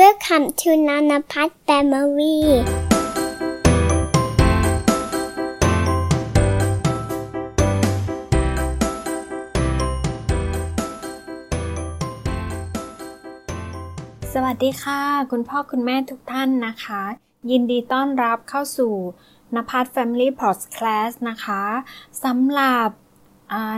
[0.00, 2.38] Welcome to Nana Pat Family
[14.32, 17.02] สวัสดีค่ะ คุณพ่อคุณแม่ทุกท่านนะคะ
[17.50, 18.94] ยินดีต้อนรับเข้าสู่
[19.54, 21.64] นภัส Family Podcast นะคะ
[22.24, 22.88] สำหรับ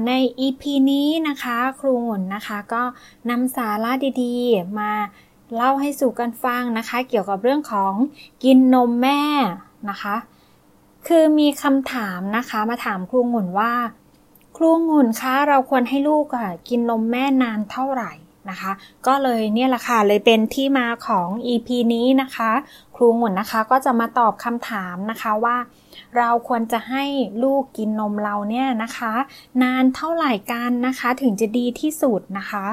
[0.07, 0.13] ใน
[0.47, 2.83] EP นี้นะคะ ครูหุ่นนะคะก็
[3.31, 3.93] นำสาระ
[4.23, 4.93] ดีๆ มา
[5.57, 7.93] เล่าให้สู่กันฟังนะคะ เกี่ยวกับเรื่องของ
[8.45, 9.23] กินนมแม่
[9.91, 10.17] นะคะ
[11.07, 13.73] คือมีคำถามนะคะมาถามครูงุ่นว่า
[14.57, 16.25] ครูงุ่นคะเราควรให้ลูก
[16.69, 18.13] กินนมแม่นานเท่าไหร่
[18.51, 18.73] นะคะ
[19.07, 22.51] ก็เลยเนี่ยแหละค่ะเลยเป็นที่มาของ EP นี้นะคะ
[22.97, 25.57] ครูงุ่นนะคะก็จะมาตอบคำถามนะคะว่า
[26.17, 27.05] เราควรจะให้
[27.43, 29.13] ลูกกินนมเราเนี่ยนะคะ
[29.63, 32.67] นานเท่าไหร่กันนะคะ ถึงจะดีที่สุดนะคะ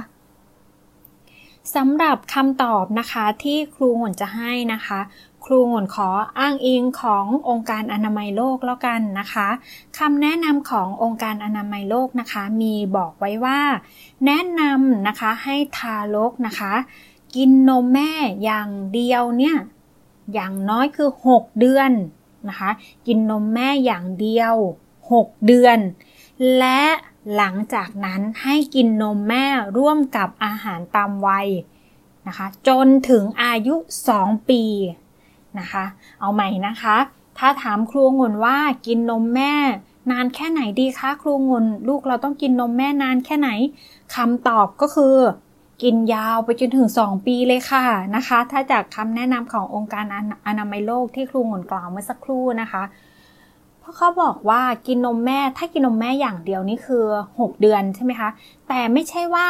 [1.74, 5.00] สำหรับคำตอบนะคะที่ครูหงนจะให้นะคะ
[5.46, 9.48] ครูหงนขออ้างอิงขององค์การอนามัยโลกแล้วกันนะคะ
[9.98, 13.60] คำแนะนำขององค์การอนามัยโลกนะคะ มีบอกไว้ว่า
[14.26, 16.74] แนะนำนะคะให้ทารกนะคะ
[17.36, 18.12] กินนมแม่
[18.44, 19.58] อย่างเดียวเนี่ย
[20.34, 21.92] อย่างน้อยคือ 6 เดือน
[22.50, 22.70] นะคะ
[23.08, 24.56] กินนมแม่อย่างเดียว
[25.12, 25.78] 6 เดือน
[26.60, 26.82] และ
[27.36, 29.46] หลังจากนั้นให้กินนมแม่
[29.78, 31.48] ร่วมกับอาหารตามวัย
[32.28, 33.76] นะคะ จนถึงอายุ
[34.12, 34.64] 2 ปี
[35.60, 35.86] นะคะ
[36.20, 36.98] เอาใหม่นะคะ
[37.38, 39.54] ถ้าถามครูงนว่ากินนมแม่
[40.12, 43.50] นานแค่ไหนดีคะครูงนลูกเราต้องกินนมแม่นานแค่ไหน
[44.16, 45.16] คำตอบก็คือ
[45.84, 50.06] กินยาวไปจนถึง 2 ปีเลยค่ะนะคะ ถ้าจากคำแนะนำขององค์การ
[50.48, 52.84] อนามัยโลกที่ครูงุนกล่าวเมื่อสักครู่นะคะ
[53.86, 57.06] ราะเขาบอกว่ากินนมแม่ถ้ากินนมแม่อย่างเดียวนี่คือ
[57.40, 58.30] 6 เดือนใช่ไหมคะ
[58.68, 59.48] แต่ไม่ใช่ว่า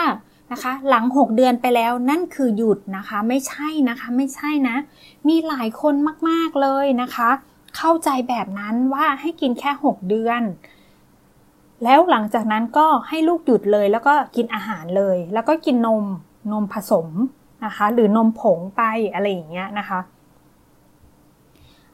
[0.51, 4.75] นะคะ หลัง 6 เดือนไปแล้วนั่นคือหยุดนะคะ ไม่ใช่นะคะไม่ใช่นะ
[5.27, 5.93] มีหลายคน
[6.29, 7.29] มากๆเลยนะคะ
[7.77, 10.41] เข้าใจแบบนั้นว่าให้กินแค่ 6 เดือน
[11.83, 16.03] แล้วหลังจากนั้นก็ให้ลูกหยุดเลยแล้วก็กินอาหารเลย แล้วก็กินนม
[16.51, 17.07] นมผสม
[17.65, 18.81] นะคะ หรือนมผงไป
[19.13, 19.99] อะไรอย่างเงี้ยนะคะ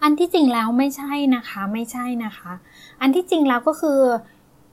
[0.03, 2.51] อันที่จริงแล้วไม่ใช่นะคะไม่ใช่นะคะ
[3.01, 3.99] อันที่จริงแล้วก็คือ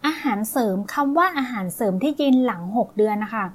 [0.06, 3.46] อาหารเสริมคำว่าอาหารเสริมที่กินหลัง 6 เดือนนะคะ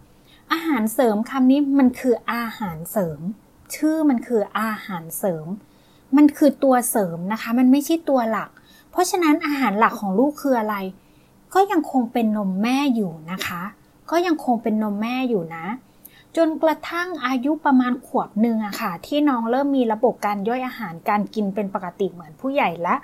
[0.52, 3.20] อาหารเสริมคำนี้มันคืออาหารเสริม
[3.76, 5.48] ชื่อมันคืออาหารเสริม
[6.18, 8.50] มันคือตัวเสริมนะคะ มันไม่ใช่ตัวหลัก
[8.92, 10.76] เพราะฉะนั้นอาหารหลักของลูกคืออะไร
[11.54, 13.62] ก็ยังคงเป็นนมแม่อยู่นะคะ
[14.12, 15.66] ก็ยังคงเป็นนมแม่อยู่นะ
[16.38, 22.96] จนกระทั่งอายุประมาณขวบหนึ่งอะค่ะ ที่น้องเริ่มมีระบบการย่อยอาหารการกินเป็นปกติเหมือนผู้ใหญ่และ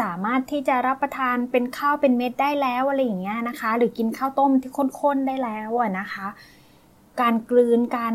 [0.00, 6.26] สามารถที่จะรับประทานเป็นข้าวเป็นเม็ดได้แล้วอะไรอย่างเงี้ยนะคะ หรือกินข้าวต้มที่ข้นๆได้แล้วอะนะคะ
[7.20, 8.14] การกลืนการ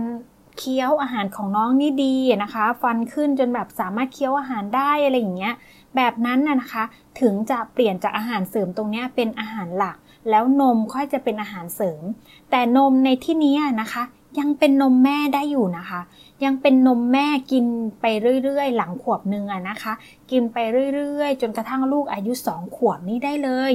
[0.58, 5.54] เคี้ยวอาหารของน้องนี่ดีนะคะ ฟันขึ้นจนแบบสามารถเคี้ยวอาหารได้อะไรอย่างเงี้ย
[5.96, 6.84] แบบนั้นนะคะ
[7.20, 9.98] ถึงจะเปลี่ยนจากอาหารเสริมตรงนี้เป็นอาหารหลัก
[10.30, 12.04] แล้วนมค่อยจะเป็นอาหารเสริม
[12.52, 14.04] แต่นมในที่นี้นะคะ
[14.40, 16.02] ยังเป็นนมแม่ได้อยู่นะคะ
[16.44, 17.66] ยังเป็นนมแม่กิน
[18.02, 18.06] ไป
[18.44, 19.94] เรื่อยๆ หลังขวบหนึ่งอะนะคะ
[20.32, 20.58] กินไป
[20.96, 23.74] เรื่อยๆ จนกระทั่งลูกอายุสองขวบนี้ได้เลย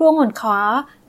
[0.00, 0.56] ครูหงนขอ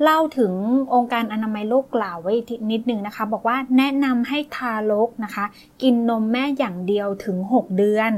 [0.03, 0.53] เล่าถึง
[0.93, 2.33] องค์การอนามัยโลกกล่าวไว้
[2.71, 5.45] นิดนึงนะคะ บอกว่าแนะนำให้ทารกนะคะ
[5.81, 8.11] กินนมแม่อย่างเดียวถึง 6 เดือน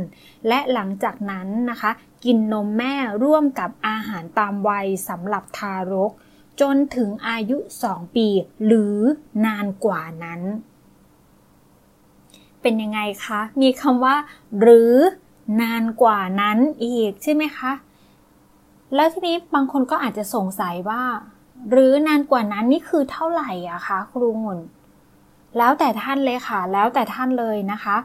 [0.47, 1.91] และหลังจากนั้นนะคะ
[2.25, 2.93] กินนมแม่
[3.23, 6.11] ร่วมกับอาหารตามวัยสำหรับทารก
[6.61, 7.57] จนถึงอายุ
[7.87, 8.27] 2 ปี
[8.65, 8.95] หรือ
[9.45, 10.41] นานกว่านั้น
[12.61, 14.15] เป็นยังไงคะ มีคำว่า
[14.59, 14.93] หรือ
[15.61, 17.71] นานกว่านั้นอีกใช่ไหมคะ
[18.95, 21.03] แล้วทีนี้บางคนก็อาจจะสงสัยว่า
[21.69, 24.59] หรือนานกว่านั้นนี่คือเท่าไหร่อะคะครูงุน
[25.57, 27.95] แล้วแต่ท่านเลยค่ะ แล้วแต่ท่านเลยนะคะ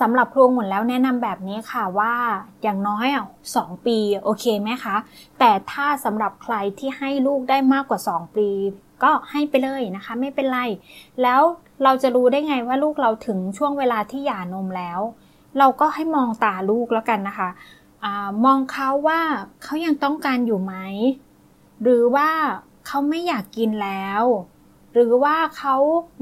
[0.00, 2.14] สำหรับครูหมุนแล้วแนะนำแบบนี้ค่ะว่า
[2.62, 3.24] อย่างน้อยอะ
[3.56, 4.96] สองปีโอเคไหมคะ
[5.38, 8.48] แต่ถ้าสำหรับใครที่ให้ลูกได้มากกว่า 2 ปี
[9.02, 10.60] ก็ให้ไปเลยนะคะ ไม่เป็นไร
[11.22, 11.40] แล้ว
[11.82, 15.00] เราจะรู้ได้ไงว่าลูกเราถึงช่วงเวลาที่หย่านมแล้ว
[15.58, 17.48] เราก็ให้มองตาลูกแล้วกันนะคะ
[18.04, 18.06] อ
[18.44, 19.20] มองเขาว่า
[19.62, 20.74] เขายังต้องการอยู่ไหม
[21.82, 22.28] หรือว่า
[22.86, 24.22] เขาไม่อยากกินแล้ว
[24.96, 25.76] หรือว่าเขา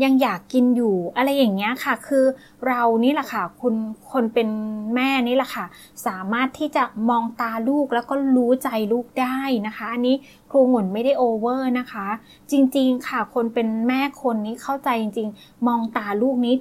[0.05, 2.25] ยังอยากกินอยู่อะไรอย่างเงี้ยค่ะ คือ
[2.67, 3.75] เรานี่แหละค่ะ คุณ
[4.11, 4.49] คนเป็น
[4.95, 5.67] แม่นี่แหละค่ะ
[6.07, 10.17] สามารถที่จะมองตาลูกแล้วก็รู้ใจลูกได้นะคะ อันนี้
[10.51, 12.07] ครูหมุนไม่ได้โอเวอร์นะคะ
[12.51, 16.55] จริงๆค่ะ คนเป็นแม่คนนี้เข้าใจจริง ๆ มองตาลูกนี้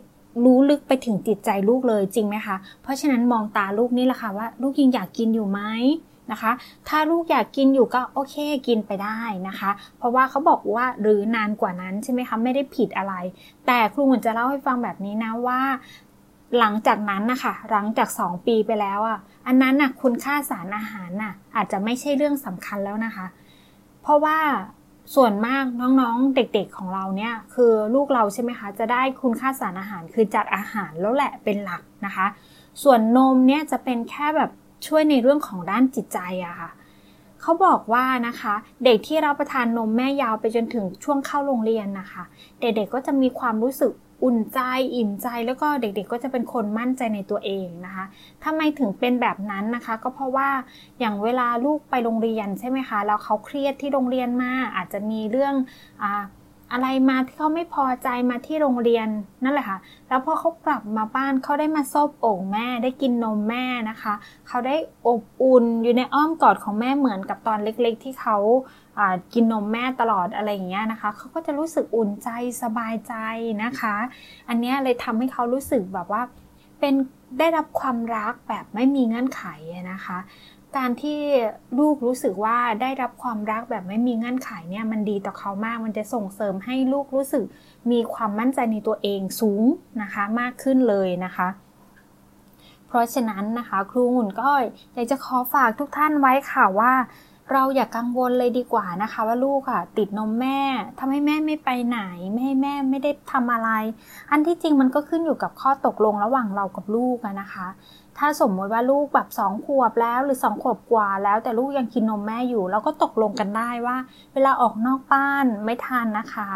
[0.43, 5.61] รู้ลึกไปถึงจิตใจลูกเลยจริงไหมคะ เพราะฉะนั้นมองตาลูกนี่แหละค่ะว่า ลูกยังอยากกินอยู่ไหม
[6.31, 6.51] นะคะ
[6.87, 8.35] ถ้าลูกอยากกินอยู่ก็โอเค
[8.67, 13.13] กินไปได้นะคะ เพราะว่าเขาบอกว่าหรือนานกว่านั้นใช่ไหมคะไม่ได้ผิดอะไร
[13.67, 15.61] แต่ครูหมุนจะเล่าให้ฟังแบบนี้นะว่า
[16.59, 23.25] หลังจากนั้นนะคะหลังจาก 2 ปีไปแล้วอะอันนั้นน่ะคุณค่าสารอาหารน่ะอาจจะไม่ใช่เรื่องสำคัญแล้วนะคะ
[24.01, 24.37] เพราะว่า
[25.15, 32.25] ส่วนมากน้องๆเด็กๆของเราเนี่ยคือลูกเราใช่ไหมคะจะได้คุณค่าสารอาหารคือจากอาหารแล้วแหละเป็นหลักนะคะ
[32.83, 34.51] ส่วนนมเนี่ยจะเป็นแค่แบบ
[34.87, 36.69] ช่วยในเรื่องของด้านจิตใจอะค่ะ
[37.41, 38.53] เขาบอกว่านะคะ
[38.85, 42.23] เด็กที่รับประทานนมแม่ยาวไปจนถึงช่วงเข้าโรงเรียนนะคะ
[42.61, 43.91] เด็กๆก็จะมีความรู้สึก
[44.23, 44.59] อุ่นใจ
[44.95, 48.05] อิ่มใจแล้วก็เด็กๆก็จะเป็นคนมั่นใจในตัวเองนะคะ
[48.43, 50.49] ทำไมถึงเป็นแบบนั้นนะคะ ก็เพราะว่า
[50.99, 55.53] อย่างเวลาลูกไปโรงเรียนใช่ไหมคะแล้วเขาเครียดที่โรงเรียนมาอาจจะมีเรื่อง
[56.01, 56.05] อ
[56.73, 59.07] อะไรมาที่เขาไม่พอใจมาที่โรงเรียน
[59.43, 59.77] นั่นแหละค่ะ
[60.07, 64.13] แล้วพอเขากลับมาบ้านเขาได้มาซบโอ่งแม่ได้กินนมแม่นะคะ
[64.47, 64.75] เขาได้
[65.07, 68.37] อบอุ่นอยู่ในอ้อมกอดของแม่เหมือนกับตอนเล็กๆ ที่เขา
[69.33, 72.29] กินนมแม่ตลอดอะไรอย่างเงี้ยนะคะเขาก็จะรู้สึกอุ่นใจ
[72.61, 73.13] สบายใจ
[73.63, 73.95] นะคะ
[74.49, 76.21] อันนี้เลยทำให้เขารู้สึกแบบว่า
[76.79, 76.95] เป็น
[77.39, 79.43] ได้รับความรักแบบไม่มีเงื่อนไข
[79.91, 80.17] นะคะ
[80.77, 81.19] การที่
[81.79, 87.43] ลูกรู้สึกว่าได้รับความรักแบบไม่มีเงื่อนไขเนี่ยมันดีต่อเขามาก มันจะส่งเสริมให้ลูกรู้สึก
[87.91, 89.63] มีความมั่นใจในตัวเองสูง
[90.01, 91.47] นะคะมากขึ้นเลยนะคะ
[92.87, 94.49] เพราะฉะนั้นนะคะ ครูหุ่นก็
[94.93, 96.93] อยากจะขอฝากทุกท่านไว้ค่ะว่า
[97.51, 100.59] เราอย่ากกังวลเลยดีกว่านะคะ ว่าลูกค่ะ ติดนมแม่
[100.99, 101.99] ทำให้แม่ไม่ไปไหน
[102.31, 103.69] ไม่ให้แม่ไม่ได้ทำอะไร
[104.31, 107.67] อันที่จริงมันก็ขึ้นอยู่กับข้อตกลงระหว่างเรากับลูกนะคะ
[108.19, 113.97] ถ้าสมมติว่าลูกแบบสองขวบแล้วหรือสองขวบกว่าแล้ว แต่ลูกยังกินนมแม่อยู่เราก็ตกลงกันได้ว่า
[114.33, 116.49] เวลาออกนอกบ้านไม่ทานนะคะ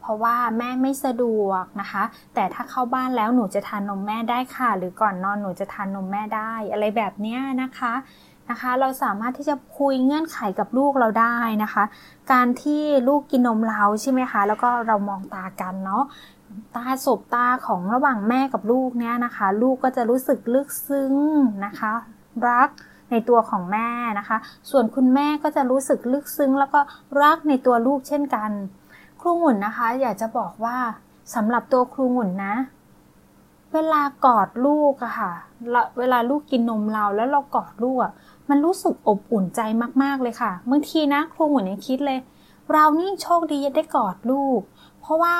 [0.00, 2.02] เพราะว่าแม่ไม่สะดวกนะคะ
[2.34, 7.92] แต่ถ้าเข้าบ้านแล้วหนูจะทานนมแม่ได้ค่ะ หรือก่อนนอนหนูจะทานนมแม่ได้ อะไรแบบนี้นะคะ
[8.52, 11.84] นะคะ เราสามารถที่จะคุยเงื่อนไขกับลูกเราได้นะคะ
[12.32, 16.04] การที่ลูกกินนมเราใช่ไหมคะ แล้วก็เรามองตากันเนาะ
[16.76, 21.14] ตาสบตาของระหว่างแม่กับลูกเนี่ยนะคะ ลูกก็จะรู้สึกลึกซึ้ง
[21.64, 21.92] นะคะ
[22.48, 22.68] รัก
[23.10, 23.88] ในตัวของแม่
[24.18, 24.36] นะคะ
[24.70, 26.80] ส่วนคุณแม่ก็จะรู้สึกลึกซึ้ง แล้วก็
[27.22, 28.50] รักในตัวลูกเช่นกัน
[29.20, 30.76] ครูหงุ่นนะคะ อยากจะบอกว่า
[31.34, 32.54] สำหรับตัวครูหงุ่นนะ
[33.74, 35.32] เวลากอดลูกอะค่ะ
[35.98, 38.12] เวลาลูกกินนมเราแล้วเรากอดลูกอะ
[38.50, 39.60] มันรู้สึกอบอุ่นใจ
[40.02, 42.18] มากๆเลยค่ะบางทีนะครูหงุ่นยังคิดเลย
[42.72, 44.60] เรานี่โชคดีได้กอดลูก
[45.00, 45.36] เพราะว่า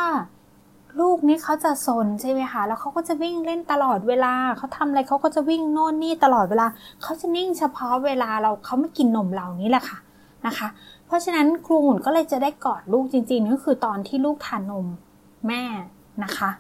[1.01, 6.67] ลูกนี่เขาจะซนใช่ไหมคะ แล้วเขาก็จะวิ่งเล่นตลอดเวลา เขาทำอะไรเขาก็จะวิ่งโน่นนี่ตลอดเวลา
[7.03, 9.99] เขาจะนิ่งเฉพาะเวลาเราเขาไม่กินนมเรานี่แหละค่ะ
[10.47, 10.69] นะคะ
[11.07, 14.87] เพราะฉะนั้นครูหมุนก็เลยจะได้กอดลูกจริงๆก็คือตอนที่ลูกทานนม
[15.47, 15.63] แม่
[16.25, 16.51] นะคะ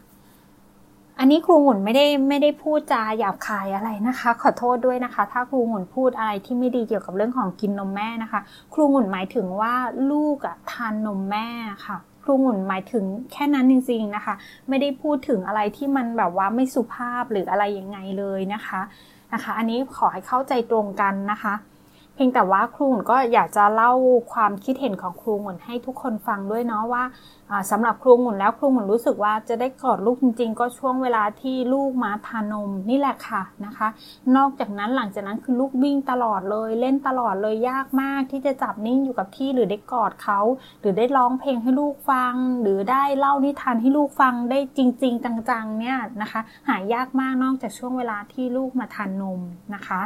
[1.18, 8.40] อันนี้ครูหมุนไม่ได้ไม่ได้พูดจาหยาบคายอะไรนะคะ ขอโทษด้วยนะคะ ถ้าครูหมุนพูดอะไรที่ไม่ดีเกี่ยวกับเรื่องของกินนมแม่นะคะ
[8.74, 9.74] ครูหมุนหมายถึงว่า
[10.10, 11.46] ลูกอะทานนมแม่
[11.86, 14.34] ค่ะ ครูหมุนหมายถึงแค่นั้นจริงๆนะคะ
[14.68, 18.80] ไม่ได้พูดถึงอะไรที่มันแบบว่าไม่สุภาพหรืออะไรยังไงเลยนะคะ
[19.32, 21.54] นะคะ อันนี้ขอให้เข้าใจตรงกันนะคะ
[22.14, 23.92] เพียงแต่ว่าครูหมุนก็อยากจะเล่า
[24.32, 27.04] ความคิดเห็นของครูหมุนให้ทุกคนฟังด้วยเนาะว่า
[27.70, 33.88] สำหรับครูหมุนแล้วครูหมุนรู้สึกว่าจะได้กอดลูกจริง ๆ ก็ช่วงเวลาที่ลูกมาทานมนี่แหละค่ะนะคะ
[34.36, 40.40] นอกจากนั้นหลังจากนั้นคือลูกวิ่งตลอดเลยเล่นตลอดเลยยากมากที่จะจับนิ่งอยู่กับที่หรือได้กอดเขา
[40.80, 49.40] หรือได้ร้องเพลงให้ลูกฟัง หรือได้เล่านิทานให้ลูกฟังได้จริง ๆ จังๆเนี่ยนะคะ หายากมากนอกจากช่วงเวลาที่ลูกมาทานนม
[49.74, 50.02] นะคะ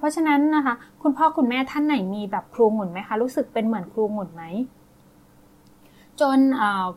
[0.00, 4.42] เพราะฉะนั้นนะคะ คุณพ่อคุณแม่ท่านไหนมีแบบครูหมุนไหมคะ รู้สึกเป็นเหมือนครูหมุนไหม
[6.20, 6.38] จน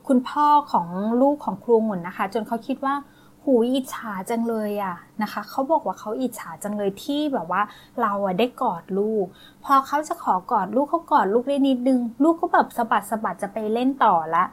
[0.07, 0.88] คุณพ่อของ
[1.22, 2.95] ลูกของครูหมุนนะคะ จนเขาคิดว่า
[3.43, 7.62] หูอิจฉาจังเลยอะนะคะเขาบอกว่าเขาอิจฉาจังเลยที่แบบว่า
[8.01, 9.25] เราอะได้กอดลูก
[9.63, 14.43] พอเขาจะขอกอดลูกเขากอดลูกได้นิดนึง ลูกก็แบบสะบัดสะบัดจะไปเล่นต่อละ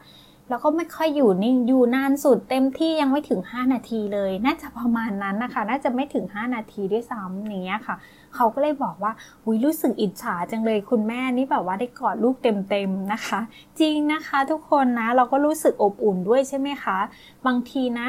[0.51, 7.97] แล้วก็ไม่ค่อยอยู่นิ่งอยู่นานสุดเต็มที่ยังไม่ถึง 5 นาทีเลย น่าจะประมาณนั้นนะคะ น่าจะไม่ถึง 5 นาทีด้วยซ้ำอย่างเงี้ยค่ะ
[8.35, 9.13] เขาก็เลยบอกว่า
[9.45, 13.41] อุ้ยรู้สึกอิจฉาจังเลยคุณแม่นี่แบบว่าได้กอดลูกเต็มๆนะคะ
[13.81, 16.99] จริงนะคะทุกคนนะเราก็รู้สึกอบอุ่นด้วยใช่ไหมคะ
[17.47, 18.09] บางทีนะ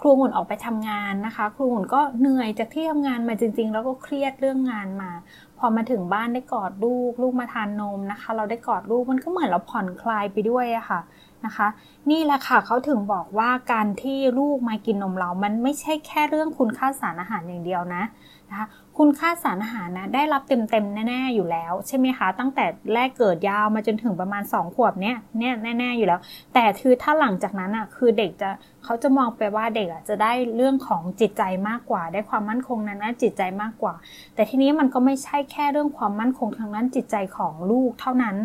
[0.00, 5.10] ครูหมุนออกไปทำงานนะคะ ครูหมุนก็เหนื่อยจากที่ทำงานมาจริง ๆ แล้วก็เครียดเรื่องงานมา
[5.58, 11.00] พอมาถึงบ้านได้กอดลูก ลูกมาทานนมนะคะ เราได้กอดลูกมันก็เหมือนเราผ่อนคลายไปด้วยอะค่ะ
[11.46, 11.68] นะคะ
[12.10, 18.02] นี่แหละค่ะเขาถึงบอกว่าการที่ลูกมากินนมเรา มันไม่ใช่แค่เรื่องคุณค่าสารอาหารอย่างเดียวนะ
[18.50, 18.66] นะคะ
[18.98, 26.20] คุณค่าสารอาหารนะได้รับเต็มๆแน่ ๆ อยู่แล้ว ใช่ไหมคะ ตั้งแต่แรกเกิดยาวมาจนถึงประมาณ 2 ขวบเนี้ยเนี่ยแน่ ๆ อยู่แล้ว
[26.54, 28.50] แต่คือถ้าหลังจากนั้นอะคือเด็กจะ
[28.84, 33.94] เขาจะมองไปว่าเด็กอะจะได้เรื่องของจิตใจมากกว่า ได้ความมั่นคงนั้นนะจิตใจมากกว่า
[34.34, 38.36] แต่ทีนี้มันก็ไม่ใช่แค่เรื่องความมั่นคงทางนั้นจิตใจของลูกเท่านั้น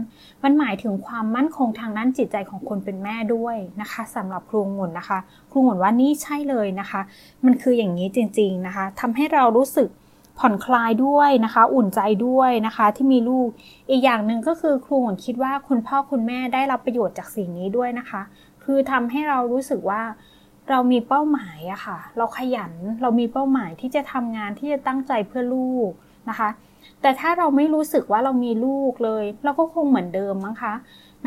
[0.43, 5.19] มันหมายถึงความมั่นคงทางนั้นจิตใจของคนเป็นแม่ด้วยนะคะสำหรับครูงุ่นนะคะ
[5.51, 7.01] ครูงุ่นว่านี่ใช่เลยนะคะ
[7.45, 9.89] มันคืออย่างนี้จริง ๆนะคะทำให้เรารู้สึก
[10.39, 13.47] ผ่อนคลายด้วยนะคะ อุ่นใจด้วยนะคะที่มีลูก
[13.89, 18.21] อีกอย่างหนึ่งก็คือครูงุ่นคิดว่าคุณพ่อคุณแม่ได้รับประโยชน์จากสิ่งนี้ด้วยนะคะ
[18.63, 20.01] คือทำให้เรารู้สึกว่า
[20.69, 25.89] เรามีเป้าหมายอะค่ะ เราขยัน เรามีเป้าหมายที่จะทำงานที่จะตั้งใจเพื่อลูก
[26.29, 26.49] นะคะ
[27.01, 30.73] แต่ถ้าเราไม่รู้สึกว่าเรามีลูกเลย เราก็คงเหมือนเดิมมั้งคะ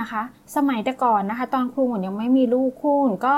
[0.01, 0.23] นะคะ
[0.57, 3.37] สมัยแต่ก่อนนะคะ ตอนครูหมนยังไม่มีลูกครูหมุนก็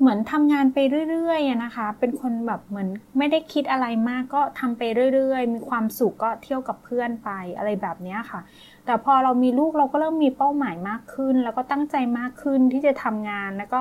[0.00, 0.78] เหมือนทำงานไป
[1.10, 4.82] เรื่อยๆนะคะ เป็นคนแบบเหมือนไม่ได้คิดอะไรมากก็ทำไป
[5.14, 8.40] เรื่อยๆ มีความสุขก็เที่ยวกับเพื่อนไปอะไรแบบนี้ค่ะ
[8.86, 13.80] แต่พอเรามีลูกเราก็เริ่มมีเป้าหมายมากขึ้น แล้วก็ตั้งใจมากขึ้นที่จะทำงานแล้วก็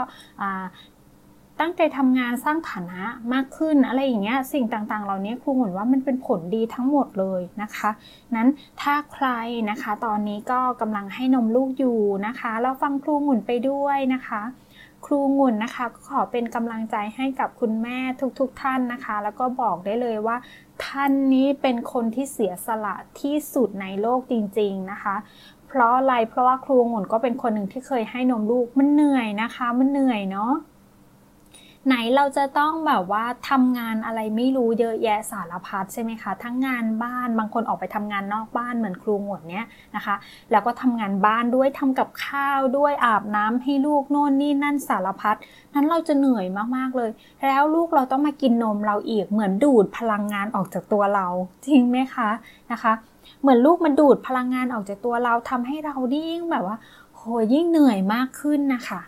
[1.59, 3.01] ตั้งใจทำงานสร้างฐานะ
[3.33, 7.89] มากขึ้นอะไรอย่างเงี้ยสิ่งต่างๆ เหล่านี้ครูหมุนว่ามันเป็นผลดีทั้งหมดเลยนะคะ
[8.35, 8.49] นั้น
[8.81, 9.27] ถ้าใคร
[9.69, 14.41] นะคะ ตอนนี้ก็กำลังให้นมลูกอยู่นะคะเราฟังครูหมุนไปด้วยนะคะ
[15.05, 17.97] ครูงุ่นนะคะขอเป็นกำลังใจให้กับคุณแม่
[18.39, 20.37] ทุกๆทท่านนะคะ แล้วก็บอกได้เลยว่า
[20.85, 25.15] ท่านนี้เป็นคนที่เสียสละที่สุดในโลกจริง ๆนะคะ
[25.67, 30.53] เพราะอะไรเพราะว่าครูงุ่นก็เป็นคนหนึ่งที่เคยให้นมลูกมันเหนื่อยนะคะ มันเหนื่อยเนาะ
[31.87, 40.15] ไหนเราจะต้องแบบว่าทำงานอะไรไม่รู้เยอะแยะสารพัดใช่ไหมคะ ทั้งงานบ้านบางคนออกไปทำงานนอกบ้านเหมือนครูหมดเนี้ยนะคะ
[40.51, 45.35] แล้วก็ทำงานบ้านด้วยทำกับข้าวด้วยอาบน้ำให้ลูกโน่นนี่นั่นสารพัด
[45.73, 47.09] นั้นเราจะเหนื่อยมากๆเลย
[47.47, 51.27] แล้วลูกเราต้องมากินนมเราอีกเหมือนดูดพลังงานออกจากตัวเรา
[51.65, 52.29] จริงไหมคะ
[52.71, 52.93] นะคะ
[53.41, 56.77] เหมือนลูกมันดูดพลังงานออกจากตัวเราทำให้เรายิ่งแบบว่า
[57.15, 57.21] โห
[57.53, 59.01] ยิ่งเหนื่อยมากขึ้นนะคะ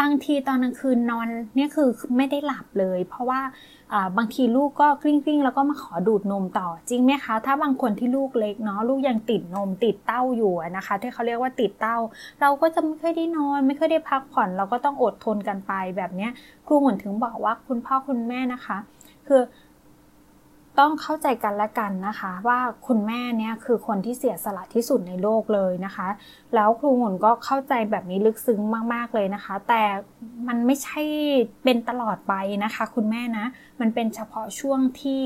[0.00, 3.40] บางทีตอนกลางคืนนอนเนี่ยคือไม่ได้หลับเลย เพราะว่า
[4.18, 11.96] บางทีลูกก็กริ้งกริ้งแล้วก็มาขอดูดนมต่อจริงไหมคะ ถ้าบางคนที่ลูกเล็กเนาะลูกยังติดนมติดเต้าอยู่นะคะ ที่เขาเรียกว่าติดเต้า
[12.40, 16.28] เราก็จะไม่ค่อยได้นอน ไม่ค่อยได้พักผ่อน เราก็ต้องอดทนกันไปแบบนี้
[16.66, 18.78] ครูหมุนถึงบอกว่าคุณพ่อคุณแม่นะคะ
[19.26, 19.40] คือ
[20.78, 26.08] ต้องเข้าใจกันและกันนะคะ ว่าคุณแม่เนี่ยคือคนที่เสียสละที่สุดในโลกเลยนะคะ
[26.54, 28.60] แล้วครูหมุนก็เข้าใจแบบนี้ลึกซึ้ง
[28.94, 29.82] มาก ๆเลยนะคะ แต่
[30.48, 31.02] มันไม่ใช่
[31.64, 33.46] เป็นตลอดไปนะคะ คุณแม่นะ
[33.80, 35.22] มันเป็นเฉพาะช่วงที่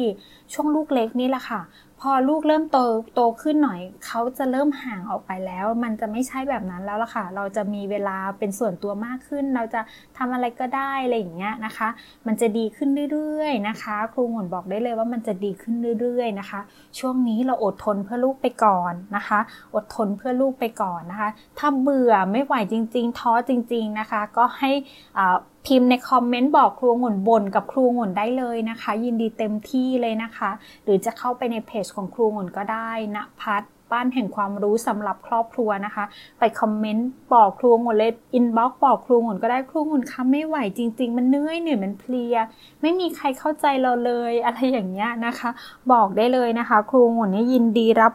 [0.53, 1.61] ช่วงลูกเล็กนี่แหละค่ะ
[2.07, 2.79] พอลูกเริ่มโต
[3.15, 9.81] โตขึ้นหน่อย เขาจะเริ่มห่างออกไปแล้ว มันจะไม่ใช่แบบนั้นแล้วล่ะค่ะ เราจะมีเวลาเป็นส่วนตัวมากขึ้น เราจะ
[10.19, 11.89] ทำอะไรก็ได้อะไรอย่างเงี้ยนะคะ
[12.27, 16.61] มันจะดีขึ้นเรื่อยๆนะคะ ครูหมุนบอกได้เลยว่ามันจะดีขึ้นเรื่อยๆนะคะ
[16.99, 19.41] ช่วงนี้เราอดทนเพื่อลูกไปก่อนนะคะ
[19.75, 21.29] อดทนเพื่อลูกไปก่อนนะคะ
[21.59, 24.71] ถ้าเบื่อไม่ไหวจริง ๆ ท้อจริง ๆนะคะ ก็ให้
[25.19, 30.51] อ่า พิมพ์ในคอมเมนต์บอกครูงุ่นบ่นกับครูงุ่นได้เลยนะคะ ยินดีเต็มที่เลยนะคะ
[30.85, 36.05] หรือจะเข้าไปในเพจของครูงุ่นก็ได้นะพัดบ้านแห่งความรู้สำหรับครอบครัวนะคะ
[36.39, 42.37] ไปคอมเมนต์บอกครูงุ่นเลยอินบ็อกบอกครูงุ่นก็ได้ครูงุ่นคะไม่ไหวจริง ๆ มันเหนื่อยเหนื่อยมันเพลีย
[42.83, 45.51] ไม่มีใครเข้าใจเราเลยอะไรอย่างเงี้ยนะคะ
[45.93, 48.15] บอกได้เลยนะคะ ครูงุ่นนี่ยินดีรับ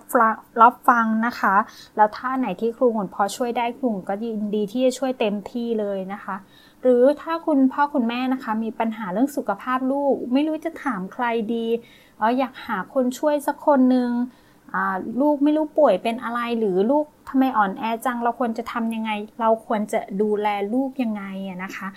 [0.62, 1.56] รับฟังนะคะ
[1.98, 6.36] แล้วถ้าไหนที่ครูงุ่นพอช่วยได้ครูงุ่นก็ยินดีที่จะช่วยเต็มที่เลยนะคะ
[6.82, 11.66] หรือถ้าคุณพ่อคุณแม่นะคะ มีปัญหาเรื่องสุขภาพลูก ไม่รู้จะถามใครดี
[12.18, 14.10] เอออยากหาคนช่วยสักคนหนึ่ง
[15.22, 21.24] ลูกไม่รู้ป่วยเป็นอะไรหรือลูกทำไมอ่อนแอจังเราควรจะทำยังไง เราควรจะดูแลลูกยังไง
[21.64, 21.88] นะคะ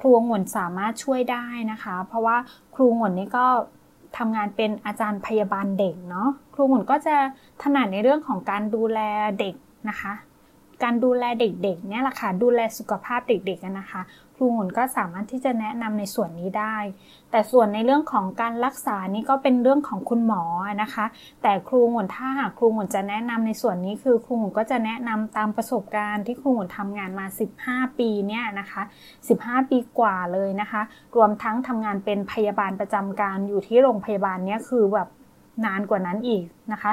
[0.00, 2.36] ครูงวนสามารถช่วยได้นะคะ เพราะว่า
[2.74, 3.46] ครูงวนนี้ก็
[4.18, 7.16] ทำงานเป็นอาจารย์พยาบาลเด็กเนาะครูงวนก็จะ
[7.62, 9.00] ถนัดในเรื่องของการดูแล
[9.40, 9.54] เด็ก
[9.88, 10.12] นะคะ
[10.82, 14.02] การดูแลเด็กๆเนี่ยแหละค่ะดูแลสุขภาพเด็กๆนะคะ
[14.36, 16.76] ครูหมุนก็สามารถที่จะแนะนำในส่วนนี้ได้
[17.30, 20.42] แต่ส่วนในเรื่องของการรักษานี่ก็เป็นเรื่องของคุณหมอ
[20.82, 21.06] นะคะ
[21.42, 27.26] แต่ครูหมุนถ้าหากครูหมุนจะแนะนำในส่วนนี้คือครูหมุนก็จะแนะนำตามประสบการณ์ที่ครูหมุนทำงานมา
[27.62, 28.82] 15 ปีเนี่ยนะคะ
[29.26, 30.82] 15 ปีกว่าเลยนะคะ
[31.16, 35.08] รวมทั้งทำงานเป็นพยาบาลประจำการอยู่ที่โรงพยาบาลเนี้ยคือแบบ
[35.64, 36.92] นานกว่านั้นอีกนะคะ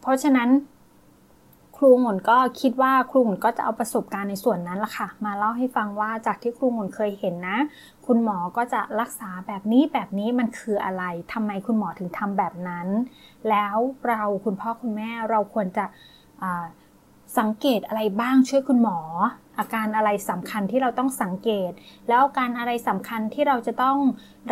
[0.00, 0.48] เพราะฉะนั้น
[1.76, 7.58] ครูหมุนก็คิดว่าครูหมุนก็จะเอาประสบการณ์ในส่วนนั้นละค่ะ มาเล่าให้ฟังว่าจากที่ครูหมุนเคยเห็นนะ
[8.06, 12.88] คุณหมอก็จะรักษาแบบนี้แบบนี้มันคืออะไรทำไมคุณหมอถึงทำแบบนั้น
[13.50, 13.76] แล้ว
[14.08, 15.84] เราคุณพ่อคุณแม่เราควรจะ
[17.38, 18.98] สังเกตอะไรบ้างช่วยคุณหมอ
[19.58, 21.70] อาการอะไรสำคัญที่เราต้องสังเกต
[22.08, 23.98] แล้วอาการอะไรสำคัญที่เราจะต้อง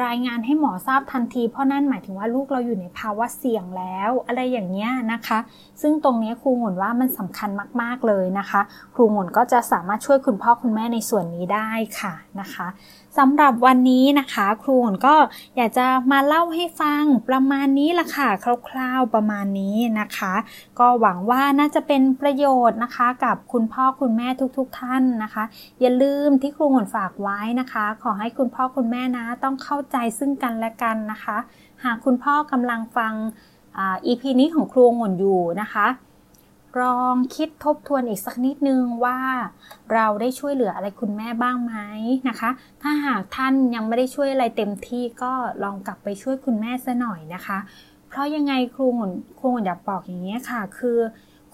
[0.04, 5.38] รายงานให้หมอทราบทันที เพราะนั่นหมายถึงว่าลูกเราอยู่ในภาวะเสี่ยงแล้ว อะไรอย่างเงี้ยนะคะ
[5.82, 7.50] ซึ่งตรงนี้ครูหมุนว่ามันสำคัญ
[7.82, 8.60] มาก ๆเลยนะคะ
[8.94, 12.68] ครูหมุนก็จะสามารถช่วยคุณพ่อคุณแม่ในส่วนนี้ได้ค่ะนะคะ
[13.18, 15.14] สำหรับวันนี้นะคะ ครูหมุนก็
[15.56, 18.28] อยากจะมาเล่าให้ฟังประมาณนี้ละค่ะ
[18.68, 20.34] คร่าวๆประมาณนี้นะคะ
[20.78, 25.44] ก็หวังว่าน่าจะเป็นประโยชน์นะคะ กับคุณพ่อคุณแม่ทุกๆท่านท่านนะคะ
[25.80, 31.36] อย่าลืมที่ครูหนฝากไว้นะคะ ขอให้คุณพ่อคุณแม่นะต้องเข้าใจซึ่งกันและกันนะคะ
[31.84, 33.12] หากคุณพ่อกำลังฟัง
[33.78, 35.86] อีพีนี้ของครูหนอยู่นะคะ
[36.80, 39.18] ลองคิดทบทวนอีกสักนิดนึงว่า
[39.92, 41.74] เราได้ช่วยเหลืออะไรคุณแม่บ้างไหม
[42.28, 42.50] นะคะ
[42.82, 45.32] ถ้าหากท่านยังไม่ได้ช่วยอะไรเต็มที่ก็
[45.64, 47.58] ลองกลับไปช่วยคุณแม่ซะหน่อยนะคะ
[48.08, 50.98] เพราะยังไงครูหนครูหนอยากบอกอย่างนี้ค่ะ คือ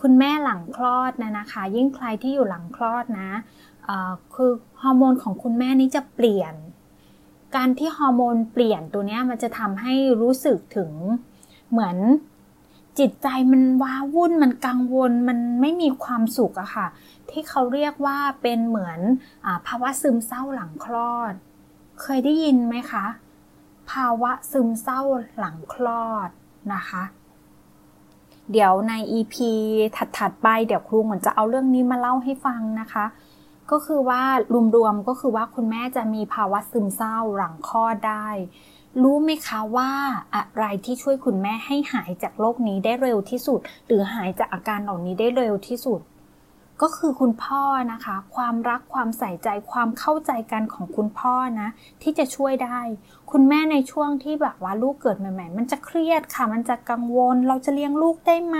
[0.01, 3.31] คุณแม่หลังคลอดนะนะคะ ยิ่งใครที่อยู่หลังคลอดนะ
[4.35, 4.51] คือ
[4.83, 6.55] ฮอร์โมนของคุณแม่นี้จะเปลี่ยน
[7.57, 10.93] การที่ฮอร์โมนเปลี่ยนตัวนี้มันจะทำให้รู้สึกถึง
[11.71, 11.97] เหมือน
[12.99, 16.87] จิตใจมันว้าวุ่นมันกังวลมันไม่มีความสุขอะค่ะ
[17.31, 19.01] ที่เขาเรียกว่าเป็นเหมือน
[19.47, 21.33] อภาวะซึมเศร้าหลังคลอด
[22.03, 23.07] เคยได้ยินไหมคะ
[23.93, 25.01] ภาวะซึมเศร้า
[25.39, 26.29] หลังคลอด
[26.75, 27.03] นะคะ
[28.53, 29.35] เดี๋ยวใน EP
[30.19, 33.07] ถัด ๆ ไปเดี๋ยวครูเหมือนจะเอาเรื่องนี้มาเล่าให้ฟังนะคะ
[33.71, 34.23] ก็คือว่า
[34.77, 38.29] รวมๆก็คือว่าคุณแม่จะมีภาวะซึมเศร้าหลังคลอดได้
[39.03, 39.91] รู้ไหมคะว่า
[40.35, 46.01] อะไรที่ช่วยคุณแม่ให้หายจากโรคนี้ได้เร็วที่สุด หรือหายจากอาการเหล่านี้ได้เร็วที่สุด
[46.83, 51.69] ก็คือคุณพ่อนะคะ ความรักความใส่ใจความเข้าใจกันของคุณพ่อนะ
[52.03, 52.81] ที่จะช่วยได้
[53.31, 58.59] คุณแม่ในช่วงที่แบบว่าลูกเกิดใหม่ ๆ มันจะเครียดค่ะ มันจะกังวล เราจะเลี้ยงลูกได้ไหม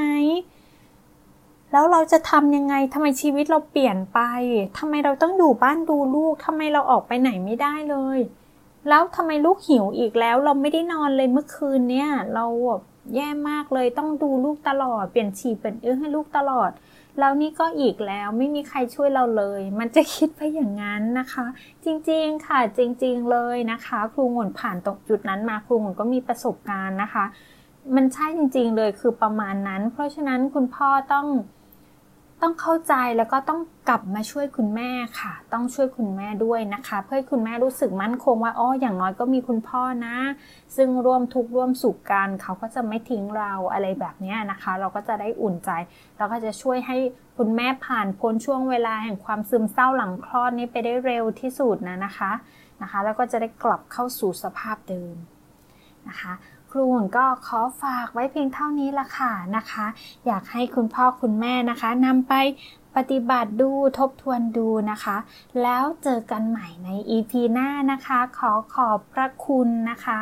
[1.73, 4.21] แล้วเราจะทำยังไงทำไมชีวิตเราเปลี่ยนไป
[4.79, 8.19] ทำไมเราต้องอยู่บ้านดูลูกทำไมเราออกไปไหนไม่ได้เลย
[8.89, 12.47] แล้วทำไมลูกหิวอีกแล้ว เราไม่ได้นอนเลยเมื่อคืนเนี่ย เรา
[13.15, 16.71] แย่มากเลยต้องดูลูกตลอด เปลี่ยนฉี่เปลี่ยนเอื้อให้ลูกตลอด
[17.19, 21.47] แล้วนี่ก็อีกแล้วไม่มีใครช่วยเราเลย มันจะคิดไปอย่างนั้นนะคะ
[21.85, 27.25] จริงๆค่ะจริงๆเลยนะคะ ครูหงุนผ่านตรงจุดนั้นมาครูหงุนก็มีประสบการณ์นะคะ
[27.95, 31.27] มันใช่จริงๆเลยคือประมาณนั้น เพราะฉะนั้นคุณพ่อต้อง
[32.43, 34.91] ต้องเข้าใจแล้วก็ต้องกลับมาช่วยคุณแม่
[35.21, 40.17] ค่ะ ต้องช่วยคุณแม่ด้วยนะคะ เพื่อคุณแม่รู้สึกมั่นคงว่าอ๋ออย่างน้อยก็มีคุณพ่อนะ
[40.77, 45.71] ซึ่งร่วมทุกข์ร่วมสุขกันเขาก็จะไม่ทิ้งเราอะไรแบบนี้นะคะ เราก็จะได้อุ่นใจ
[46.17, 46.97] แล้วก็จะช่วยให้
[47.39, 52.33] คุณแม่ผ่านพ้นช่วงเวลาแห่งความซึมเศร้าหลังคลอดนี้ไปได้เร็วที่สุดนะนะคะ
[52.83, 55.15] นะคะ แล้วก็จะได้กลับเข้าสู่สภาพเดิม
[56.09, 56.33] นะคะ
[56.71, 59.87] ครูอุ่นก็ขอฝากไว้เพียงเท่านี้ละค่ะนะคะ
[60.27, 62.35] อยากให้คุณพ่อคุณแม่นะคะนำไป
[62.97, 65.17] ปฏิบัติดูทบทวนดูนะคะ
[65.63, 70.21] แล้วเจอกันใหม่ใน EP หน้านะคะ ขอขอบพระคุณนะคะ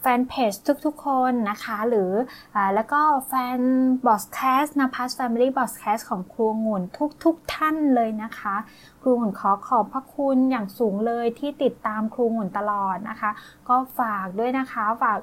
[0.00, 0.52] แฟนเพจ
[0.84, 2.12] ทุกๆคนนะคะ หรื
[2.54, 3.58] อแล้วก็แฟน
[4.06, 6.82] พอดแคสต์นะ Plus Family พอดแคสต์ของครูงุ่น
[7.24, 8.56] ทุกๆท่านเลยนะคะ
[9.02, 13.30] ครูงุ่นขอขอบพระคุณอย่างสูงเลยที่ติดตามครูงุ่นตลอดนะคะ
[13.68, 15.18] ก็ฝากด้วยนะคะฝาก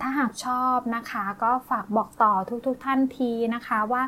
[0.00, 2.34] ถ้าหากชอบนะคะ ก็ฝากบอกต่อ
[2.66, 4.02] ทุกๆท่านทีนะคะว่า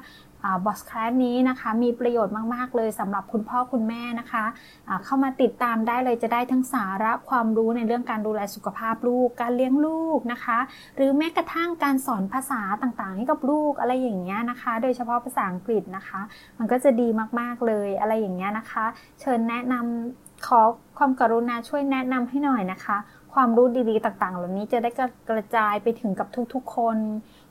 [0.64, 10.59] พอดแคสต์นี้นะคะมีประโยชน์มาก ๆ เลยสำหรับคุณพ่อคุณแม่นะคะเข้ามาติดตามได้เลยจะได้ทั้งสาระความรู้ในเรื่องการดูแลสุขภาพลูก การเลี้ยงลูกนะคะ
[10.96, 16.20] หรือแม้กระทั่งการสอนภาษาต่างๆ ให้กับลูกอะไรอย่างเงี้ยนะคะ โดยเฉพาะภาษาอังกฤษนะคะ
[16.59, 17.09] มันก็จะดี
[17.40, 18.85] มากๆเลยอะไรอย่างเงี้ยนะคะ
[19.20, 20.61] เชิญแนะนำขอ
[20.98, 22.96] ความกรุณาช่วยแนะนำให้หน่อยนะคะ
[23.35, 24.90] ความรู้ดีๆ ต่างๆ เหล่านี้จะได้
[25.30, 26.96] กระจายไปถึงกับทุกๆ คน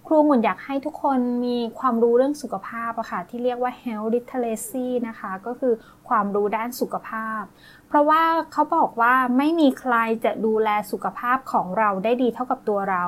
[0.08, 5.74] ครูหมุนอยากให้ทุกคนมีความรู้เรื่องสุขภาพอะค่ะที่เรียกว่า health literacy นะคะ ก็คือ
[6.08, 7.42] ความรู้ด้านสุขภาพ
[7.88, 13.06] เพราะว่าเขาบอกว่าไม่มีใครจะดูแลสุขภาพของเราได้ดีเท่ากับตัวเรา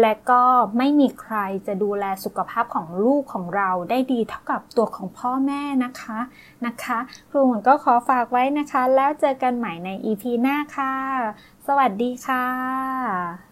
[0.00, 0.42] และก็
[0.78, 6.18] ไม่มีใครจะดูแลสุขภาพของลูกของเราได้ดีเท่ากับตัวของพ่อแม่นะคะ
[6.66, 6.98] นะคะ
[7.30, 10.94] ครูหมุนก็ขอฝากไว้นะคะ แล้วเจอกันใหม่ใน EP หน้าค่ะ
[11.66, 13.51] สวัสดีค่ะ